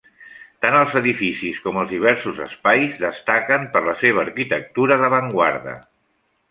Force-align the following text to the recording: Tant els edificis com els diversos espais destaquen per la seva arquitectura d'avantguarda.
Tant 0.65 0.77
els 0.77 0.95
edificis 1.01 1.59
com 1.65 1.77
els 1.81 1.93
diversos 1.97 2.41
espais 2.47 2.99
destaquen 3.05 3.69
per 3.77 3.87
la 3.91 3.97
seva 4.03 4.27
arquitectura 4.27 5.03
d'avantguarda. 5.05 5.81